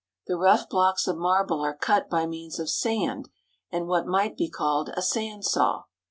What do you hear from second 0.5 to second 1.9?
blocks of marble are